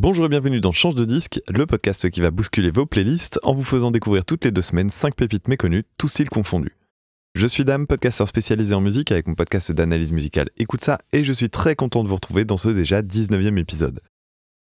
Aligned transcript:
Bonjour 0.00 0.26
et 0.26 0.28
bienvenue 0.28 0.60
dans 0.60 0.70
Change 0.70 0.94
de 0.94 1.04
disque, 1.04 1.40
le 1.48 1.66
podcast 1.66 2.08
qui 2.08 2.20
va 2.20 2.30
bousculer 2.30 2.70
vos 2.70 2.86
playlists 2.86 3.40
en 3.42 3.52
vous 3.52 3.64
faisant 3.64 3.90
découvrir 3.90 4.24
toutes 4.24 4.44
les 4.44 4.52
deux 4.52 4.62
semaines 4.62 4.90
5 4.90 5.16
pépites 5.16 5.48
méconnues, 5.48 5.82
tous 5.98 6.06
styles 6.06 6.30
confondus. 6.30 6.76
Je 7.34 7.48
suis 7.48 7.64
Dame, 7.64 7.88
podcasteur 7.88 8.28
spécialisé 8.28 8.76
en 8.76 8.80
musique 8.80 9.10
avec 9.10 9.26
mon 9.26 9.34
podcast 9.34 9.72
d'analyse 9.72 10.12
musicale 10.12 10.50
Écoute 10.56 10.82
ça 10.82 11.00
et 11.12 11.24
je 11.24 11.32
suis 11.32 11.50
très 11.50 11.74
content 11.74 12.04
de 12.04 12.08
vous 12.08 12.14
retrouver 12.14 12.44
dans 12.44 12.56
ce 12.56 12.68
déjà 12.68 13.02
19e 13.02 13.58
épisode. 13.58 14.00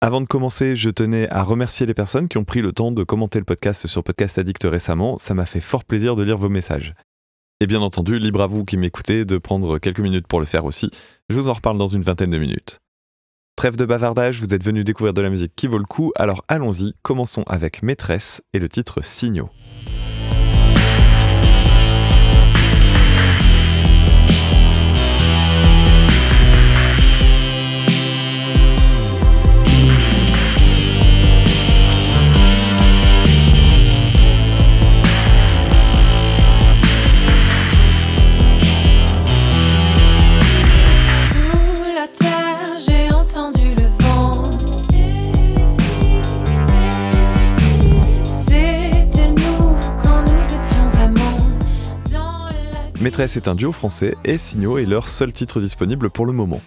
Avant 0.01 0.23
de 0.23 0.27
commencer, 0.27 0.75
je 0.75 0.89
tenais 0.89 1.29
à 1.29 1.43
remercier 1.43 1.85
les 1.85 1.93
personnes 1.93 2.29
qui 2.29 2.39
ont 2.39 2.45
pris 2.45 2.63
le 2.63 2.73
temps 2.73 2.91
de 2.91 3.05
commenter 3.05 3.41
le 3.41 3.45
podcast 3.45 3.87
sur 3.87 4.03
Podcast 4.03 4.39
Addict 4.39 4.65
récemment, 4.65 5.19
ça 5.19 5.35
m'a 5.35 5.45
fait 5.45 5.61
fort 5.61 5.85
plaisir 5.85 6.17
de 6.17 6.23
lire 6.23 6.39
vos 6.39 6.49
messages. 6.49 6.95
Et 7.61 7.67
bien 7.67 7.83
entendu, 7.83 8.19
libre 8.19 8.41
à 8.41 8.47
vous 8.47 8.65
qui 8.65 8.79
m'écoutez 8.79 9.27
de 9.27 9.37
prendre 9.37 9.79
quelques 9.79 10.01
minutes 10.01 10.27
pour 10.27 10.41
le 10.41 10.47
faire 10.47 10.65
aussi, 10.65 10.91
je 11.29 11.37
vous 11.37 11.51
en 11.51 11.53
reparle 11.53 11.77
dans 11.77 11.89
une 11.89 12.01
vingtaine 12.01 12.31
de 12.31 12.39
minutes. 12.39 12.80
Trêve 13.57 13.77
de 13.77 13.85
bavardage, 13.85 14.41
vous 14.41 14.55
êtes 14.55 14.65
venu 14.65 14.85
découvrir 14.85 15.13
de 15.13 15.21
la 15.21 15.31
musique 15.31 15.53
qui 15.55 15.67
vaut 15.67 15.79
le 15.79 15.85
coup, 15.85 16.13
alors 16.17 16.45
allons-y, 16.49 16.95
commençons 17.03 17.45
avec 17.47 17.83
Maîtresse 17.83 18.43
et 18.55 18.59
le 18.59 18.69
titre 18.69 19.05
Signaux. 19.05 19.51
Maîtresse 53.21 53.37
est 53.37 53.49
un 53.49 53.55
duo 53.55 53.71
français 53.71 54.15
et 54.25 54.39
Signaux 54.39 54.79
est 54.79 54.87
leur 54.87 55.07
seul 55.07 55.31
titre 55.31 55.61
disponible 55.61 56.09
pour 56.09 56.25
le 56.25 56.33
moment. 56.33 56.63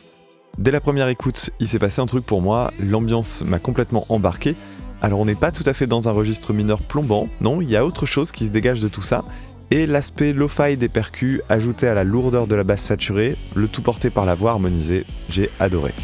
Dès 0.60 0.70
la 0.70 0.80
première 0.80 1.08
écoute, 1.08 1.50
il 1.60 1.68
s'est 1.68 1.80
passé 1.80 2.00
un 2.00 2.06
truc 2.06 2.24
pour 2.28 2.44
moi, 2.44 2.72
l'ambiance 2.80 3.44
m'a 3.44 3.58
complètement 3.58 4.06
embarqué. 4.10 4.56
Alors 5.02 5.20
on 5.20 5.26
n'est 5.26 5.34
pas 5.34 5.52
tout 5.52 5.64
à 5.66 5.74
fait 5.74 5.88
dans 5.88 6.10
un 6.10 6.12
registre 6.12 6.54
mineur 6.54 6.78
plombant, 6.84 7.28
non, 7.42 7.60
il 7.60 7.72
y 7.72 7.76
a 7.76 7.84
autre 7.84 8.06
chose 8.06 8.32
qui 8.32 8.46
se 8.46 8.52
dégage 8.52 8.82
de 8.82 8.88
tout 8.88 9.02
ça. 9.02 9.26
Et 9.72 9.88
l'aspect 9.88 10.32
lo-fi 10.32 10.78
des 10.78 10.90
percus 10.90 11.42
ajouté 11.50 11.88
à 11.88 11.96
la 11.96 12.04
lourdeur 12.04 12.46
de 12.46 12.54
la 12.54 12.64
basse 12.64 12.84
saturée, 12.84 13.36
le 13.56 13.68
tout 13.68 13.82
porté 13.82 14.12
par 14.12 14.26
la 14.26 14.36
voix 14.36 14.52
harmonisée, 14.52 15.08
j'ai 15.30 15.50
adoré. 15.60 15.96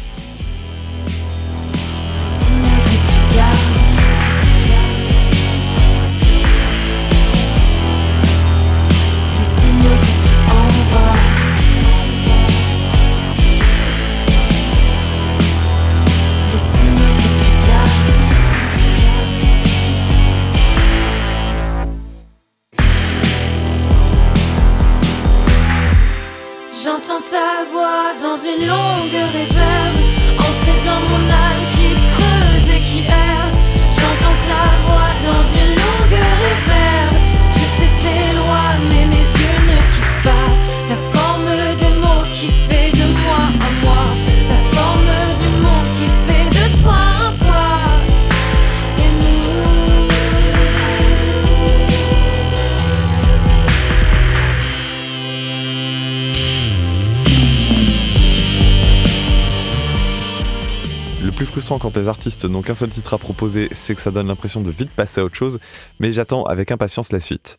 Les 62.00 62.08
artistes 62.08 62.46
n'ont 62.46 62.62
qu'un 62.62 62.74
seul 62.74 62.90
titre 62.90 63.14
à 63.14 63.18
proposer, 63.18 63.68
c'est 63.72 63.94
que 63.94 64.00
ça 64.00 64.10
donne 64.10 64.28
l'impression 64.28 64.62
de 64.62 64.70
vite 64.70 64.90
passer 64.90 65.20
à 65.20 65.24
autre 65.24 65.36
chose, 65.36 65.60
mais 65.98 66.12
j'attends 66.12 66.44
avec 66.44 66.72
impatience 66.72 67.12
la 67.12 67.20
suite. 67.20 67.58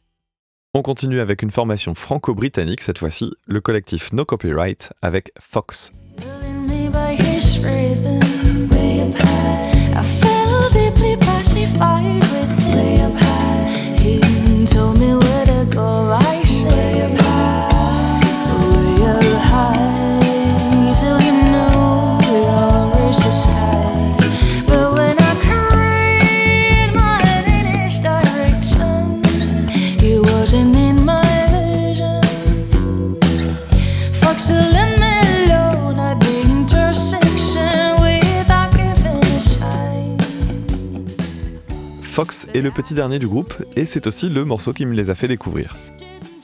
On 0.73 0.81
continue 0.81 1.19
avec 1.19 1.43
une 1.43 1.51
formation 1.51 1.93
franco-britannique 1.93 2.81
cette 2.81 2.97
fois-ci, 2.97 3.31
le 3.45 3.61
collectif 3.61 4.11
No 4.13 4.25
Copyright 4.25 4.93
avec 5.01 5.31
Fox. 5.39 5.91
Fox 42.11 42.45
est 42.53 42.59
le 42.59 42.71
petit 42.71 42.93
dernier 42.93 43.19
du 43.19 43.27
groupe 43.29 43.53
et 43.77 43.85
c'est 43.85 44.05
aussi 44.05 44.27
le 44.27 44.43
morceau 44.43 44.73
qui 44.73 44.85
me 44.85 44.93
les 44.93 45.09
a 45.09 45.15
fait 45.15 45.29
découvrir. 45.29 45.77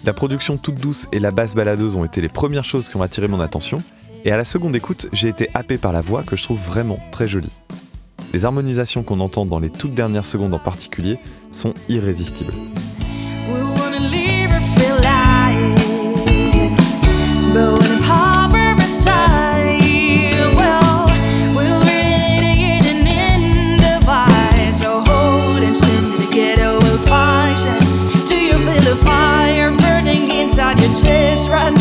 La 0.06 0.14
production 0.14 0.56
toute 0.56 0.76
douce 0.76 1.10
et 1.12 1.20
la 1.20 1.30
basse 1.30 1.56
baladeuse 1.56 1.98
ont 1.98 2.06
été 2.06 2.22
les 2.22 2.30
premières 2.30 2.64
choses 2.64 2.88
qui 2.88 2.96
ont 2.96 3.02
attiré 3.02 3.28
mon 3.28 3.42
attention 3.42 3.84
et 4.24 4.32
à 4.32 4.38
la 4.38 4.46
seconde 4.46 4.78
écoute, 4.78 5.10
j'ai 5.12 5.28
été 5.28 5.50
happé 5.54 5.78
par 5.78 5.92
la 5.92 6.00
voix 6.00 6.24
que 6.24 6.38
je 6.38 6.44
trouve 6.44 6.58
vraiment 6.58 7.00
très 7.12 7.28
jolie. 7.28 7.52
Les 8.32 8.46
harmonisations 8.46 9.04
qu'on 9.04 9.20
entend 9.20 9.46
dans 9.46 9.60
les 9.60 9.70
toutes 9.70 9.94
dernières 9.94 10.24
secondes 10.24 10.54
en 10.54 10.60
particulier 10.60 11.20
sont 11.52 11.74
irrésistibles. 11.90 12.54
Right 31.50 31.77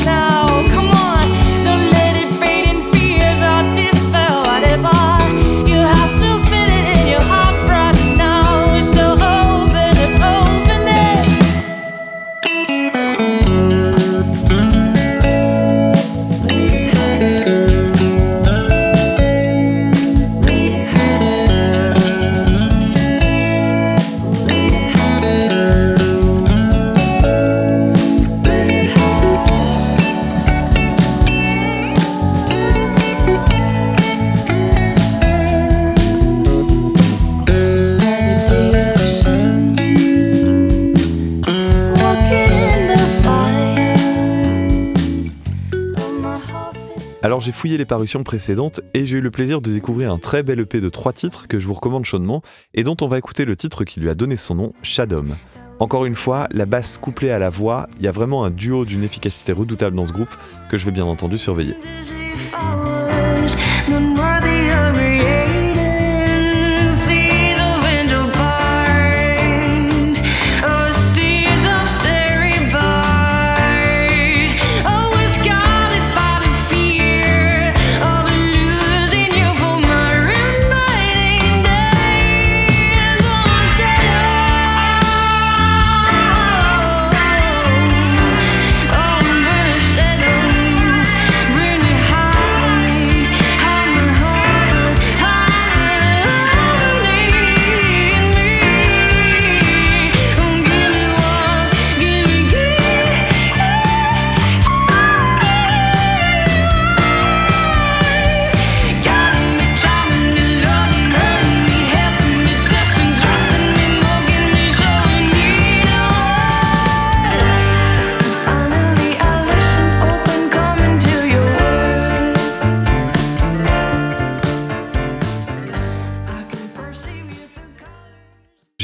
Alors 47.26 47.40
j'ai 47.40 47.50
fouillé 47.50 47.76
les 47.76 47.84
parutions 47.84 48.22
précédentes 48.22 48.82
et 48.94 49.04
j'ai 49.04 49.18
eu 49.18 49.20
le 49.20 49.32
plaisir 49.32 49.60
de 49.60 49.72
découvrir 49.72 50.12
un 50.12 50.18
très 50.18 50.44
bel 50.44 50.60
EP 50.60 50.80
de 50.80 50.88
trois 50.88 51.12
titres 51.12 51.48
que 51.48 51.58
je 51.58 51.66
vous 51.66 51.74
recommande 51.74 52.04
chaudement 52.04 52.40
et 52.72 52.84
dont 52.84 52.96
on 53.00 53.08
va 53.08 53.18
écouter 53.18 53.44
le 53.44 53.56
titre 53.56 53.82
qui 53.82 53.98
lui 53.98 54.08
a 54.08 54.14
donné 54.14 54.36
son 54.36 54.54
nom, 54.54 54.72
Shadom. 54.82 55.34
Encore 55.80 56.04
une 56.04 56.14
fois, 56.14 56.46
la 56.52 56.66
basse 56.66 56.98
couplée 56.98 57.32
à 57.32 57.40
la 57.40 57.50
voix, 57.50 57.88
il 57.98 58.04
y 58.04 58.06
a 58.06 58.12
vraiment 58.12 58.44
un 58.44 58.50
duo 58.50 58.84
d'une 58.84 59.02
efficacité 59.02 59.50
redoutable 59.50 59.96
dans 59.96 60.06
ce 60.06 60.12
groupe 60.12 60.36
que 60.70 60.76
je 60.76 60.86
vais 60.86 60.92
bien 60.92 61.04
entendu 61.04 61.36
surveiller. 61.36 61.74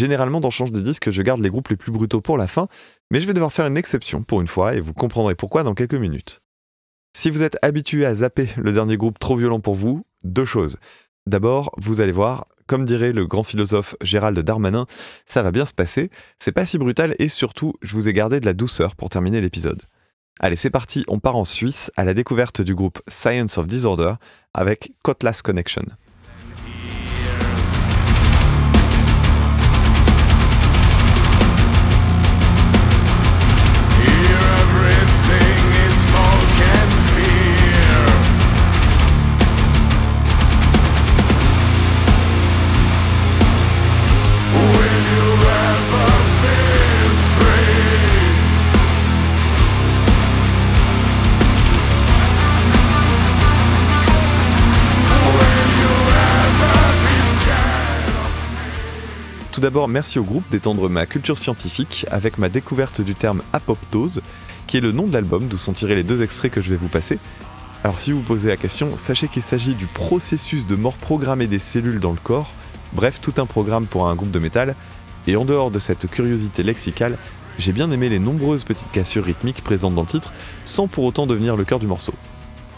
Généralement, 0.02 0.40
dans 0.40 0.50
Change 0.50 0.72
de 0.72 0.80
disque, 0.80 1.12
je 1.12 1.22
garde 1.22 1.40
les 1.40 1.48
groupes 1.48 1.68
les 1.68 1.76
plus 1.76 1.92
brutaux 1.92 2.20
pour 2.20 2.36
la 2.36 2.48
fin, 2.48 2.66
mais 3.12 3.20
je 3.20 3.26
vais 3.28 3.34
devoir 3.34 3.52
faire 3.52 3.68
une 3.68 3.76
exception 3.76 4.24
pour 4.24 4.40
une 4.40 4.48
fois 4.48 4.74
et 4.74 4.80
vous 4.80 4.92
comprendrez 4.92 5.36
pourquoi 5.36 5.62
dans 5.62 5.74
quelques 5.74 5.94
minutes. 5.94 6.42
Si 7.16 7.30
vous 7.30 7.42
êtes 7.42 7.56
habitué 7.62 8.04
à 8.04 8.12
zapper 8.12 8.48
le 8.56 8.72
dernier 8.72 8.96
groupe 8.96 9.20
trop 9.20 9.36
violent 9.36 9.60
pour 9.60 9.76
vous, 9.76 10.04
deux 10.24 10.44
choses. 10.44 10.78
D'abord, 11.28 11.72
vous 11.76 12.00
allez 12.00 12.10
voir, 12.10 12.48
comme 12.66 12.84
dirait 12.84 13.12
le 13.12 13.28
grand 13.28 13.44
philosophe 13.44 13.94
Gérald 14.02 14.36
Darmanin, 14.40 14.86
ça 15.24 15.44
va 15.44 15.52
bien 15.52 15.66
se 15.66 15.72
passer, 15.72 16.10
c'est 16.40 16.50
pas 16.50 16.66
si 16.66 16.78
brutal 16.78 17.14
et 17.20 17.28
surtout, 17.28 17.74
je 17.80 17.92
vous 17.92 18.08
ai 18.08 18.12
gardé 18.12 18.40
de 18.40 18.46
la 18.46 18.54
douceur 18.54 18.96
pour 18.96 19.08
terminer 19.08 19.40
l'épisode. 19.40 19.82
Allez, 20.40 20.56
c'est 20.56 20.70
parti, 20.70 21.04
on 21.06 21.20
part 21.20 21.36
en 21.36 21.44
Suisse 21.44 21.92
à 21.96 22.02
la 22.02 22.12
découverte 22.12 22.60
du 22.60 22.74
groupe 22.74 23.00
Science 23.06 23.56
of 23.56 23.68
Disorder 23.68 24.14
avec 24.52 24.94
Cutlass 25.04 25.42
Connection. 25.42 25.84
D'abord, 59.62 59.86
merci 59.86 60.18
au 60.18 60.24
groupe 60.24 60.42
d'étendre 60.50 60.88
ma 60.88 61.06
culture 61.06 61.38
scientifique 61.38 62.04
avec 62.10 62.36
ma 62.36 62.48
découverte 62.48 63.00
du 63.00 63.14
terme 63.14 63.42
apoptose, 63.52 64.20
qui 64.66 64.76
est 64.76 64.80
le 64.80 64.90
nom 64.90 65.06
de 65.06 65.12
l'album 65.12 65.46
d'où 65.46 65.56
sont 65.56 65.72
tirés 65.72 65.94
les 65.94 66.02
deux 66.02 66.24
extraits 66.24 66.50
que 66.50 66.60
je 66.60 66.68
vais 66.68 66.76
vous 66.76 66.88
passer. 66.88 67.20
Alors 67.84 67.96
si 67.96 68.10
vous 68.10 68.18
vous 68.18 68.26
posez 68.26 68.48
la 68.48 68.56
question, 68.56 68.96
sachez 68.96 69.28
qu'il 69.28 69.42
s'agit 69.42 69.76
du 69.76 69.86
processus 69.86 70.66
de 70.66 70.74
mort 70.74 70.96
programmée 70.96 71.46
des 71.46 71.60
cellules 71.60 72.00
dans 72.00 72.10
le 72.10 72.18
corps, 72.20 72.50
bref 72.92 73.20
tout 73.20 73.34
un 73.36 73.46
programme 73.46 73.86
pour 73.86 74.08
un 74.08 74.16
groupe 74.16 74.32
de 74.32 74.40
métal, 74.40 74.74
et 75.28 75.36
en 75.36 75.44
dehors 75.44 75.70
de 75.70 75.78
cette 75.78 76.10
curiosité 76.10 76.64
lexicale, 76.64 77.16
j'ai 77.56 77.72
bien 77.72 77.92
aimé 77.92 78.08
les 78.08 78.18
nombreuses 78.18 78.64
petites 78.64 78.90
cassures 78.90 79.24
rythmiques 79.24 79.62
présentes 79.62 79.94
dans 79.94 80.02
le 80.02 80.08
titre, 80.08 80.32
sans 80.64 80.88
pour 80.88 81.04
autant 81.04 81.28
devenir 81.28 81.54
le 81.54 81.64
cœur 81.64 81.78
du 81.78 81.86
morceau. 81.86 82.14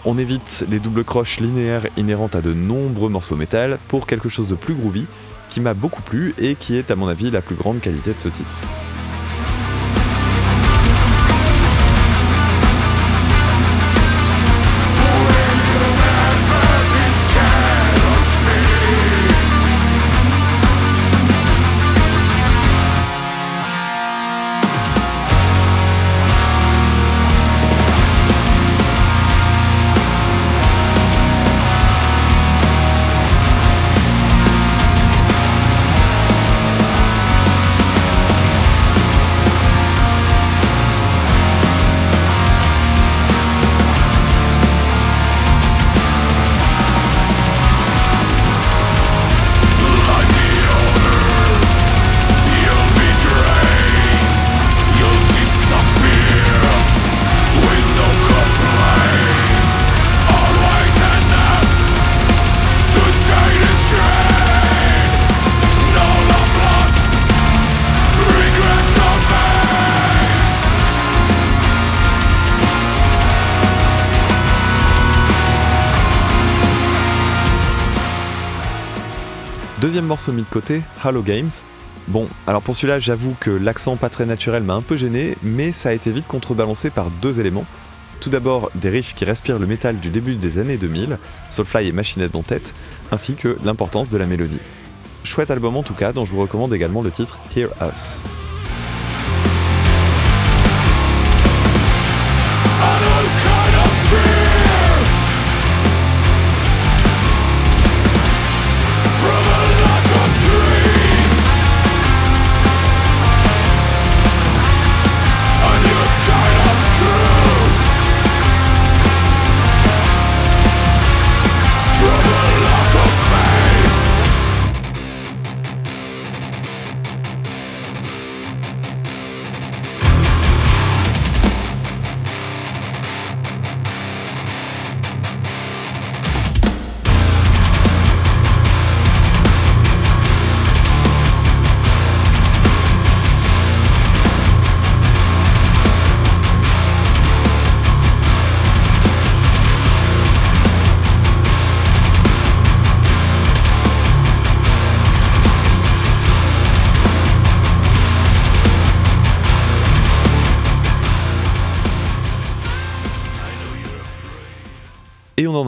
On 0.04 0.19
évite 0.19 0.66
les 0.69 0.81
doubles 0.81 1.04
croches 1.04 1.40
linéaires 1.40 1.86
inhérentes 1.96 2.36
à 2.36 2.42
de 2.42 2.52
nombreux 2.52 3.08
morceaux 3.08 3.36
métal 3.36 3.78
pour 3.88 4.06
quelque 4.06 4.28
chose 4.28 4.48
de 4.48 4.54
plus 4.54 4.75
groovy, 4.75 5.06
qui 5.55 5.61
m'a 5.61 5.73
beaucoup 5.73 6.03
plu 6.03 6.35
et 6.37 6.56
qui 6.56 6.75
est 6.75 6.91
à 6.91 6.97
mon 6.97 7.06
avis 7.06 7.31
la 7.31 7.41
plus 7.41 7.55
grande 7.55 7.81
qualité 7.81 8.12
de 8.12 8.19
ce 8.19 8.29
titre. 8.29 8.56
Deuxième 79.84 80.06
morceau 80.06 80.32
mis 80.32 80.41
de 80.41 80.48
côté, 80.48 80.81
Halo 81.03 81.20
Games. 81.20 81.50
Bon, 82.08 82.26
alors 82.46 82.62
pour 82.62 82.74
celui-là, 82.74 83.00
j'avoue 83.00 83.36
que 83.38 83.50
l'accent 83.50 83.98
pas 83.98 84.08
très 84.08 84.24
naturel 84.24 84.62
m'a 84.62 84.72
un 84.72 84.81
peu 84.81 84.96
gêné, 84.96 85.36
mais 85.43 85.72
ça 85.72 85.91
a 85.91 85.93
été 85.93 86.10
vite 86.10 86.26
contrebalancé 86.26 86.88
par 86.88 87.10
deux 87.10 87.38
éléments. 87.38 87.67
Tout 88.19 88.31
d'abord, 88.31 88.70
des 88.76 88.88
riffs 88.88 89.12
qui 89.12 89.26
respirent 89.26 89.58
le 89.58 89.67
métal 89.67 89.98
du 90.00 90.08
début 90.08 90.36
des 90.36 90.58
années 90.58 90.79
2000, 90.79 91.19
Soulfly 91.50 91.88
et 91.88 91.93
Machinette 91.93 92.34
en 92.34 92.43
tête, 92.43 92.74
ainsi 93.12 93.34
que 93.34 93.58
l'importance 93.62 94.08
de 94.08 94.17
la 94.17 94.24
mélodie. 94.24 94.56
Chouette 95.22 95.50
album 95.50 95.76
en 95.76 95.82
tout 95.82 95.93
cas, 95.93 96.14
dont 96.14 96.24
je 96.24 96.31
vous 96.31 96.41
recommande 96.41 96.72
également 96.72 97.03
le 97.03 97.10
titre 97.10 97.38
Hear 97.55 97.69
Us. 97.82 98.22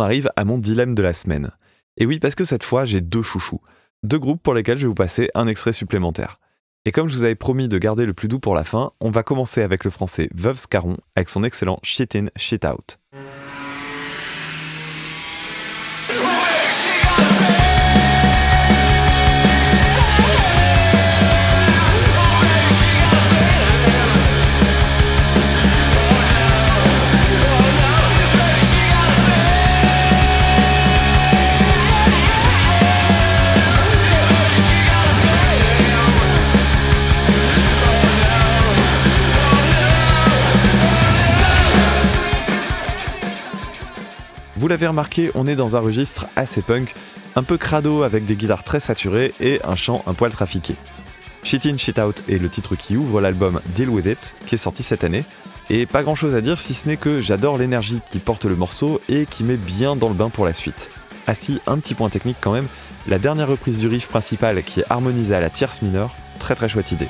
Arrive 0.07 0.31
à 0.37 0.45
mon 0.45 0.59
dilemme 0.59 0.95
de 0.95 1.03
la 1.03 1.13
semaine. 1.13 1.51
Et 1.97 2.07
oui, 2.07 2.21
parce 2.21 2.35
que 2.35 2.45
cette 2.45 2.63
fois, 2.63 2.85
j'ai 2.85 3.01
deux 3.01 3.23
chouchous. 3.23 3.61
Deux 4.05 4.19
groupes 4.19 4.43
pour 4.43 4.55
lesquels 4.55 4.79
je 4.79 4.83
vais 4.83 4.89
vous 4.89 4.95
passer 4.95 5.31
un 5.35 5.49
extrait 5.49 5.73
supplémentaire. 5.73 6.39
Et 6.85 6.93
comme 6.93 7.09
je 7.09 7.17
vous 7.17 7.25
avais 7.25 7.35
promis 7.35 7.67
de 7.67 7.79
garder 7.79 8.07
le 8.07 8.15
plus 8.15 8.29
doux 8.29 8.39
pour 8.39 8.55
la 8.55 8.63
fin, 8.63 8.93
on 9.01 9.11
va 9.11 9.25
commencer 9.25 9.63
avec 9.63 9.83
le 9.83 9.91
français 9.91 10.29
Veuve 10.33 10.59
Scarron 10.59 10.97
avec 11.17 11.29
son 11.29 11.43
excellent 11.43 11.81
Shit 11.83 12.15
In, 12.15 12.27
Shit 12.37 12.65
Out. 12.65 13.01
L'avez 44.77 44.89
remarqué, 44.89 45.31
on 45.35 45.47
est 45.47 45.57
dans 45.57 45.75
un 45.79 45.81
registre 45.81 46.27
assez 46.37 46.61
punk, 46.61 46.93
un 47.35 47.43
peu 47.43 47.57
crado 47.57 48.03
avec 48.03 48.27
des 48.27 48.37
guitares 48.37 48.63
très 48.63 48.79
saturées 48.79 49.33
et 49.41 49.59
un 49.65 49.75
chant 49.75 50.03
un 50.07 50.13
poil 50.13 50.31
trafiqué. 50.31 50.75
Shit 51.45 51.65
In, 51.65 51.79
Shit 51.79 51.99
Out 51.99 52.23
est 52.29 52.37
le 52.37 52.51
titre 52.51 52.77
qui 52.77 52.95
ouvre 52.95 53.23
l'album 53.23 53.63
Deal 53.75 53.89
With 53.89 54.05
It, 54.05 54.35
qui 54.45 54.57
est 54.57 54.59
sorti 54.59 54.83
cette 54.83 55.03
année. 55.03 55.25
Et 55.71 55.87
pas 55.87 56.03
grand 56.03 56.15
chose 56.15 56.35
à 56.35 56.43
dire 56.43 56.61
si 56.61 56.75
ce 56.75 56.89
n'est 56.89 56.99
que 56.99 57.23
j'adore 57.23 57.57
l'énergie 57.57 58.03
qui 58.07 58.19
porte 58.19 58.45
le 58.45 58.55
morceau 58.55 59.01
et 59.09 59.25
qui 59.25 59.45
met 59.45 59.57
bien 59.57 59.97
dans 59.97 60.11
le 60.11 60.15
bain 60.15 60.29
pour 60.29 60.45
la 60.45 60.53
suite. 60.53 60.91
Ah 61.27 61.35
si, 61.35 61.59
un 61.67 61.79
petit 61.79 61.95
point 61.95 62.11
technique 62.11 62.37
quand 62.43 62.53
même, 62.53 62.69
la 63.09 63.19
dernière 63.19 63.49
reprise 63.49 63.79
du 63.79 63.89
riff 63.89 64.09
principal 64.09 64.63
qui 64.63 64.81
est 64.81 64.87
harmonisée 64.91 65.35
à 65.35 65.41
la 65.41 65.49
tierce 65.49 65.81
mineure, 65.81 66.15
très 66.39 66.55
très 66.55 66.69
chouette 66.69 66.93
idée. 66.93 67.09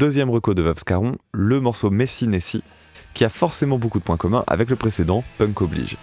Deuxième 0.00 0.30
reco 0.30 0.54
de 0.54 0.62
Veuve 0.62 0.78
Scarron, 0.78 1.12
le 1.30 1.60
morceau 1.60 1.90
Messi 1.90 2.26
Nessi, 2.26 2.62
qui 3.12 3.22
a 3.22 3.28
forcément 3.28 3.76
beaucoup 3.76 3.98
de 3.98 4.02
points 4.02 4.16
communs 4.16 4.44
avec 4.46 4.70
le 4.70 4.76
précédent, 4.76 5.22
Punk 5.36 5.60
Oblige. 5.60 5.98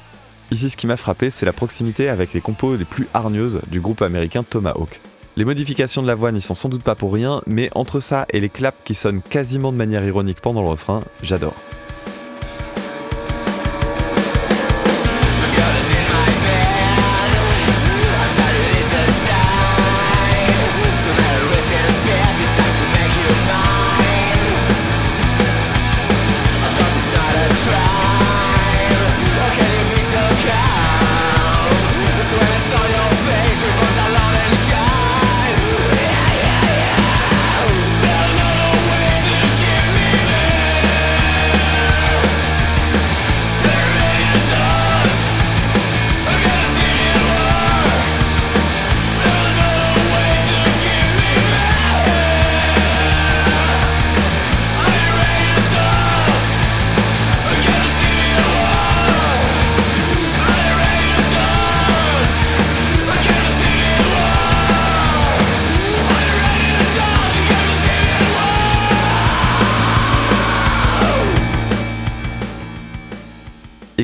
Ici, 0.51 0.69
ce 0.69 0.77
qui 0.77 0.85
m'a 0.85 0.97
frappé, 0.97 1.31
c'est 1.31 1.47
la 1.47 1.51
proximité 1.51 2.07
avec 2.07 2.31
les 2.31 2.39
compos 2.39 2.75
les 2.75 2.85
plus 2.85 3.07
hargneuses 3.15 3.59
du 3.71 3.81
groupe 3.81 4.03
américain 4.03 4.43
Tomahawk. 4.43 5.01
Les 5.35 5.45
modifications 5.45 6.03
de 6.03 6.07
la 6.07 6.13
voix 6.13 6.31
n'y 6.31 6.41
sont 6.41 6.53
sans 6.53 6.69
doute 6.69 6.83
pas 6.83 6.93
pour 6.93 7.11
rien, 7.11 7.41
mais 7.47 7.71
entre 7.73 7.99
ça 7.99 8.27
et 8.29 8.39
les 8.39 8.49
claps 8.49 8.77
qui 8.85 8.93
sonnent 8.93 9.23
quasiment 9.23 9.71
de 9.71 9.77
manière 9.77 10.05
ironique 10.05 10.41
pendant 10.41 10.61
le 10.61 10.69
refrain, 10.69 11.01
j'adore. 11.23 11.55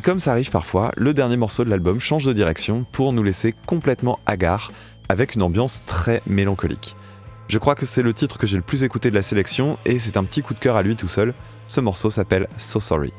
Comme 0.03 0.19
ça 0.19 0.31
arrive 0.31 0.51
parfois, 0.51 0.91
le 0.97 1.13
dernier 1.13 1.37
morceau 1.37 1.63
de 1.63 1.69
l'album 1.69 1.99
change 1.99 2.25
de 2.25 2.33
direction 2.33 2.85
pour 2.91 3.13
nous 3.13 3.23
laisser 3.23 3.55
complètement 3.65 4.19
hagards, 4.25 4.71
avec 5.07 5.33
une 5.33 5.41
ambiance 5.41 5.81
très 5.85 6.21
mélancolique. 6.27 6.97
Je 7.47 7.57
crois 7.57 7.75
que 7.75 7.85
c'est 7.85 8.01
le 8.01 8.13
titre 8.13 8.37
que 8.37 8.45
j'ai 8.45 8.57
le 8.57 8.63
plus 8.63 8.83
écouté 8.83 9.09
de 9.09 9.15
la 9.15 9.21
sélection 9.21 9.77
et 9.85 9.99
c'est 9.99 10.17
un 10.17 10.25
petit 10.25 10.41
coup 10.41 10.53
de 10.53 10.59
cœur 10.59 10.75
à 10.75 10.83
lui 10.83 10.97
tout 10.97 11.07
seul. 11.07 11.33
Ce 11.67 11.79
morceau 11.79 12.09
s'appelle 12.09 12.47
So 12.57 12.81
Sorry. 12.81 13.13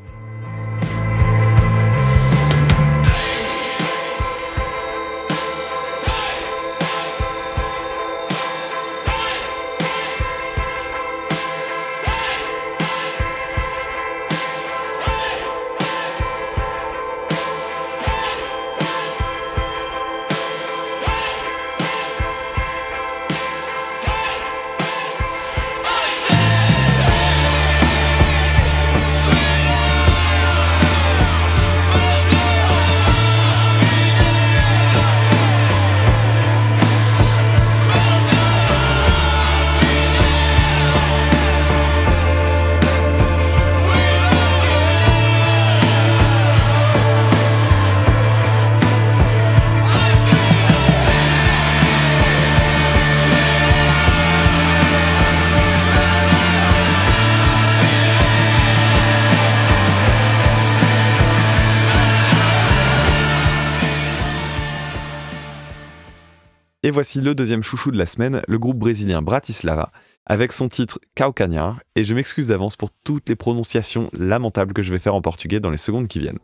Et 66.84 66.90
voici 66.90 67.22
le 67.22 67.34
deuxième 67.34 67.62
chouchou 67.62 67.90
de 67.92 67.96
la 67.96 68.04
semaine, 68.04 68.42
le 68.46 68.58
groupe 68.58 68.76
brésilien 68.76 69.22
Bratislava, 69.22 69.90
avec 70.26 70.52
son 70.52 70.68
titre 70.68 70.98
Calcanhar, 71.14 71.80
et 71.96 72.04
je 72.04 72.14
m'excuse 72.14 72.48
d'avance 72.48 72.76
pour 72.76 72.90
toutes 73.04 73.26
les 73.30 73.36
prononciations 73.36 74.10
lamentables 74.12 74.74
que 74.74 74.82
je 74.82 74.92
vais 74.92 74.98
faire 74.98 75.14
en 75.14 75.22
portugais 75.22 75.60
dans 75.60 75.70
les 75.70 75.78
secondes 75.78 76.08
qui 76.08 76.18
viennent. 76.18 76.38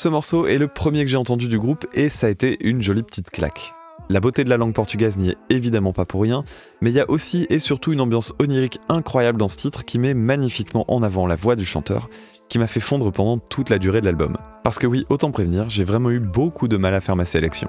Ce 0.00 0.08
morceau 0.08 0.46
est 0.46 0.56
le 0.56 0.66
premier 0.66 1.04
que 1.04 1.10
j'ai 1.10 1.18
entendu 1.18 1.46
du 1.46 1.58
groupe 1.58 1.86
et 1.92 2.08
ça 2.08 2.28
a 2.28 2.30
été 2.30 2.56
une 2.66 2.80
jolie 2.80 3.02
petite 3.02 3.28
claque. 3.28 3.74
La 4.08 4.20
beauté 4.20 4.44
de 4.44 4.48
la 4.48 4.56
langue 4.56 4.72
portugaise 4.72 5.18
n'y 5.18 5.28
est 5.28 5.36
évidemment 5.50 5.92
pas 5.92 6.06
pour 6.06 6.22
rien, 6.22 6.42
mais 6.80 6.88
il 6.88 6.96
y 6.96 7.00
a 7.00 7.10
aussi 7.10 7.46
et 7.50 7.58
surtout 7.58 7.92
une 7.92 8.00
ambiance 8.00 8.32
onirique 8.40 8.80
incroyable 8.88 9.36
dans 9.36 9.48
ce 9.48 9.58
titre 9.58 9.84
qui 9.84 9.98
met 9.98 10.14
magnifiquement 10.14 10.86
en 10.88 11.02
avant 11.02 11.26
la 11.26 11.36
voix 11.36 11.54
du 11.54 11.66
chanteur, 11.66 12.08
qui 12.48 12.58
m'a 12.58 12.66
fait 12.66 12.80
fondre 12.80 13.12
pendant 13.12 13.36
toute 13.36 13.68
la 13.68 13.76
durée 13.76 14.00
de 14.00 14.06
l'album. 14.06 14.38
Parce 14.64 14.78
que 14.78 14.86
oui, 14.86 15.04
autant 15.10 15.32
prévenir, 15.32 15.68
j'ai 15.68 15.84
vraiment 15.84 16.08
eu 16.08 16.18
beaucoup 16.18 16.66
de 16.66 16.78
mal 16.78 16.94
à 16.94 17.02
faire 17.02 17.16
ma 17.16 17.26
sélection. 17.26 17.68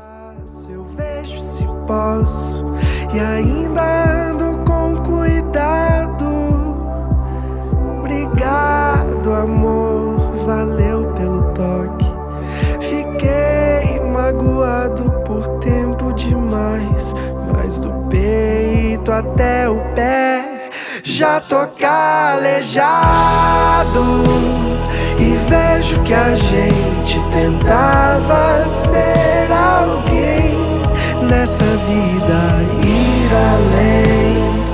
Já 21.22 21.40
tô 21.40 21.68
calejado. 21.78 22.84
E 25.20 25.38
vejo 25.48 26.02
que 26.02 26.16
a 26.16 26.34
gente 26.36 27.20
tentava 27.32 28.64
ser 28.64 29.48
alguém 29.52 30.58
nessa 31.22 31.64
vida, 31.64 32.42
ir 32.84 33.30
além 33.54 34.66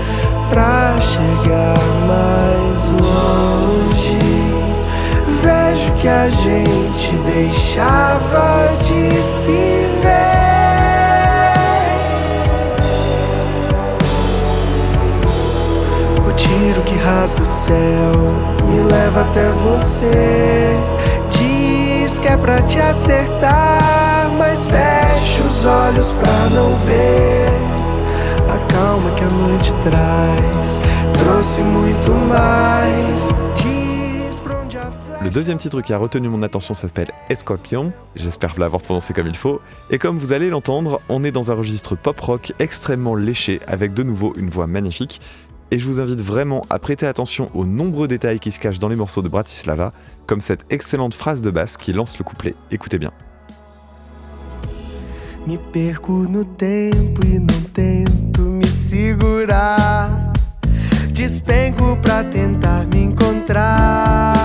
pra 0.49 0.95
chegar 1.01 1.77
mais 2.07 2.93
longe. 2.93 4.17
Vejo 5.41 5.91
que 5.95 6.07
a 6.07 6.29
gente 6.29 7.13
deixava 7.25 8.73
de 8.85 9.11
se 9.21 9.85
ver. 10.01 10.56
Me 17.73 18.79
até 19.19 19.49
você. 19.63 20.75
Diz 21.31 22.19
te 22.67 22.79
acertar, 22.79 24.29
mas 24.37 24.67
olhos 25.65 26.11
não 26.53 26.75
ver. 26.85 27.47
Calma 28.67 29.09
que 29.15 29.23
noite 29.23 29.73
traz 29.83 30.79
muito 31.63 32.11
mais. 32.29 33.33
Le 35.23 35.31
deuxième 35.31 35.57
titre 35.57 35.81
qui 35.81 35.93
a 35.93 35.97
retenu 35.97 36.29
mon 36.29 36.43
attention 36.43 36.73
s'appelle 36.73 37.11
Escorpion, 37.29 37.91
j'espère 38.15 38.53
l'avoir 38.61 38.81
prononcé 38.81 39.13
comme 39.13 39.27
il 39.27 39.35
faut, 39.35 39.59
et 39.89 39.97
comme 39.97 40.17
vous 40.17 40.31
allez 40.31 40.49
l'entendre, 40.49 41.01
on 41.09 41.23
est 41.23 41.31
dans 41.31 41.51
un 41.51 41.55
registre 41.55 41.95
pop-rock 41.95 42.53
extrêmement 42.59 43.15
léché, 43.15 43.59
avec 43.67 43.93
de 43.93 44.03
nouveau 44.03 44.33
une 44.37 44.49
voix 44.49 44.67
magnifique, 44.67 45.19
et 45.71 45.79
je 45.79 45.85
vous 45.85 45.99
invite 45.99 46.21
vraiment 46.21 46.65
à 46.69 46.79
prêter 46.79 47.05
attention 47.05 47.49
aux 47.53 47.65
nombreux 47.65 48.07
détails 48.07 48.39
qui 48.39 48.51
se 48.51 48.59
cachent 48.59 48.79
dans 48.79 48.89
les 48.89 48.95
morceaux 48.95 49.21
de 49.21 49.29
Bratislava, 49.29 49.93
comme 50.25 50.41
cette 50.41 50.65
excellente 50.69 51.13
phrase 51.13 51.41
de 51.41 51.51
basse 51.51 51.77
qui 51.77 51.93
lance 51.93 52.17
le 52.17 52.23
couplet, 52.23 52.55
écoutez 52.71 52.97
bien. 52.97 53.11
E. 63.49 64.36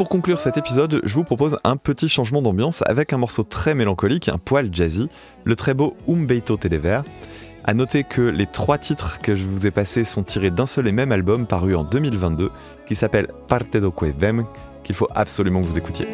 pour 0.00 0.08
conclure 0.08 0.40
cet 0.40 0.56
épisode, 0.56 1.02
je 1.04 1.14
vous 1.14 1.24
propose 1.24 1.58
un 1.62 1.76
petit 1.76 2.08
changement 2.08 2.40
d'ambiance 2.40 2.82
avec 2.86 3.12
un 3.12 3.18
morceau 3.18 3.42
très 3.42 3.74
mélancolique, 3.74 4.30
un 4.30 4.38
poil 4.38 4.70
jazzy, 4.72 5.10
le 5.44 5.56
très 5.56 5.74
beau 5.74 5.94
Umbeito 6.08 6.56
Telever. 6.56 7.02
A 7.64 7.74
noter 7.74 8.04
que 8.04 8.22
les 8.22 8.46
trois 8.46 8.78
titres 8.78 9.18
que 9.18 9.34
je 9.34 9.44
vous 9.44 9.66
ai 9.66 9.70
passés 9.70 10.04
sont 10.04 10.22
tirés 10.22 10.48
d'un 10.48 10.64
seul 10.64 10.86
et 10.86 10.92
même 10.92 11.12
album 11.12 11.44
paru 11.44 11.76
en 11.76 11.84
2022 11.84 12.50
qui 12.86 12.94
s'appelle 12.94 13.28
Parte 13.46 13.76
do 13.76 13.90
Que 13.90 14.06
Vem, 14.06 14.46
qu'il 14.84 14.94
faut 14.94 15.08
absolument 15.14 15.60
que 15.60 15.66
vous 15.66 15.76
écoutiez. 15.76 16.06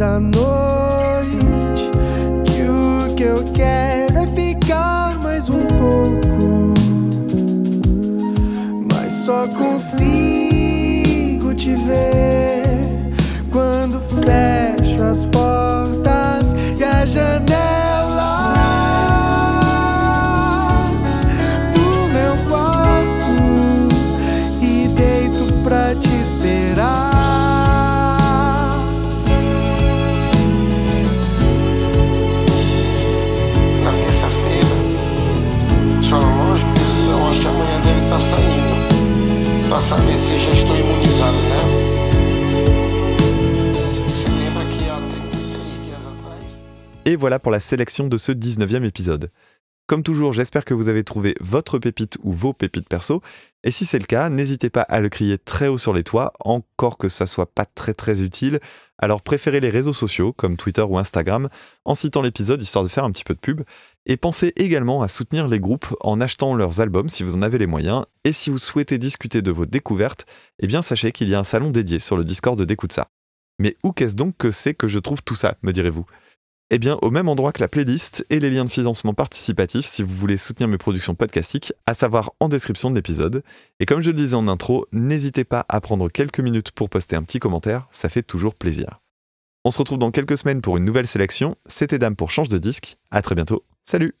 Da 0.00 0.18
noite. 0.18 1.90
Que 2.46 2.62
o 2.62 3.14
que 3.14 3.22
eu 3.22 3.44
quero 3.52 4.16
é 4.16 4.26
ficar 4.28 5.18
mais 5.22 5.50
um 5.50 5.60
pouco. 5.60 6.72
Mas 8.90 9.12
só 9.12 9.46
consigo 9.48 9.94
te 11.54 11.74
ver 11.74 13.10
quando 13.50 14.00
fecho 14.00 15.02
as 15.02 15.26
portas 15.26 16.54
e 16.78 16.82
as 16.82 17.10
janelas 17.10 17.59
voilà 47.20 47.38
pour 47.38 47.52
la 47.52 47.60
sélection 47.60 48.08
de 48.08 48.16
ce 48.16 48.32
19e 48.32 48.82
épisode. 48.84 49.30
Comme 49.86 50.02
toujours, 50.02 50.32
j'espère 50.32 50.64
que 50.64 50.72
vous 50.72 50.88
avez 50.88 51.04
trouvé 51.04 51.34
votre 51.40 51.78
pépite 51.78 52.16
ou 52.22 52.32
vos 52.32 52.52
pépites 52.54 52.88
perso, 52.88 53.20
et 53.62 53.70
si 53.70 53.84
c'est 53.84 53.98
le 53.98 54.06
cas, 54.06 54.30
n'hésitez 54.30 54.70
pas 54.70 54.82
à 54.82 55.00
le 55.00 55.10
crier 55.10 55.36
très 55.36 55.68
haut 55.68 55.76
sur 55.76 55.92
les 55.92 56.02
toits, 56.02 56.32
encore 56.40 56.96
que 56.96 57.10
ça 57.10 57.26
soit 57.26 57.52
pas 57.52 57.66
très 57.66 57.92
très 57.92 58.22
utile, 58.22 58.60
alors 58.98 59.20
préférez 59.20 59.60
les 59.60 59.68
réseaux 59.68 59.92
sociaux 59.92 60.32
comme 60.32 60.56
Twitter 60.56 60.80
ou 60.80 60.96
Instagram 60.96 61.50
en 61.84 61.94
citant 61.94 62.22
l'épisode 62.22 62.62
histoire 62.62 62.84
de 62.84 62.88
faire 62.88 63.04
un 63.04 63.10
petit 63.10 63.24
peu 63.24 63.34
de 63.34 63.40
pub, 63.40 63.62
et 64.06 64.16
pensez 64.16 64.54
également 64.56 65.02
à 65.02 65.08
soutenir 65.08 65.46
les 65.46 65.60
groupes 65.60 65.94
en 66.00 66.22
achetant 66.22 66.54
leurs 66.54 66.80
albums 66.80 67.10
si 67.10 67.22
vous 67.22 67.36
en 67.36 67.42
avez 67.42 67.58
les 67.58 67.66
moyens, 67.66 68.06
et 68.24 68.32
si 68.32 68.48
vous 68.48 68.58
souhaitez 68.58 68.96
discuter 68.96 69.42
de 69.42 69.50
vos 69.50 69.66
découvertes, 69.66 70.24
eh 70.60 70.66
bien 70.66 70.80
sachez 70.80 71.12
qu'il 71.12 71.28
y 71.28 71.34
a 71.34 71.40
un 71.40 71.44
salon 71.44 71.70
dédié 71.70 71.98
sur 71.98 72.16
le 72.16 72.24
Discord 72.24 72.58
de 72.58 72.64
D'écoute 72.64 72.92
ça. 72.92 73.08
Mais 73.58 73.76
où 73.84 73.92
qu'est-ce 73.92 74.16
donc 74.16 74.36
que 74.38 74.52
c'est 74.52 74.72
que 74.72 74.88
je 74.88 74.98
trouve 74.98 75.22
tout 75.22 75.34
ça, 75.34 75.58
me 75.62 75.72
direz-vous? 75.72 76.06
Eh 76.70 76.78
bien, 76.78 76.98
au 77.02 77.10
même 77.10 77.28
endroit 77.28 77.52
que 77.52 77.60
la 77.60 77.68
playlist 77.68 78.24
et 78.30 78.38
les 78.38 78.50
liens 78.50 78.64
de 78.64 78.70
financement 78.70 79.12
participatif 79.12 79.84
si 79.84 80.02
vous 80.02 80.14
voulez 80.14 80.36
soutenir 80.36 80.68
mes 80.68 80.78
productions 80.78 81.14
podcastiques, 81.14 81.72
à 81.86 81.94
savoir 81.94 82.32
en 82.40 82.48
description 82.48 82.90
de 82.90 82.94
l'épisode. 82.94 83.42
Et 83.80 83.86
comme 83.86 84.02
je 84.02 84.10
le 84.10 84.16
disais 84.16 84.34
en 84.36 84.48
intro, 84.48 84.86
n'hésitez 84.92 85.44
pas 85.44 85.66
à 85.68 85.80
prendre 85.80 86.08
quelques 86.08 86.40
minutes 86.40 86.70
pour 86.70 86.88
poster 86.88 87.16
un 87.16 87.22
petit 87.22 87.40
commentaire, 87.40 87.88
ça 87.90 88.08
fait 88.08 88.22
toujours 88.22 88.54
plaisir. 88.54 89.00
On 89.64 89.70
se 89.70 89.78
retrouve 89.78 89.98
dans 89.98 90.10
quelques 90.10 90.38
semaines 90.38 90.62
pour 90.62 90.76
une 90.76 90.84
nouvelle 90.84 91.06
sélection. 91.06 91.54
C'était 91.66 91.98
Dame 91.98 92.16
pour 92.16 92.30
Change 92.30 92.48
de 92.48 92.58
disque. 92.58 92.96
À 93.10 93.20
très 93.20 93.34
bientôt. 93.34 93.64
Salut 93.84 94.14